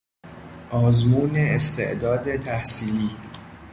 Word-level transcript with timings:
آزمون 0.71 1.31
استعداد 1.35 2.27
تحصیلی 2.37 3.15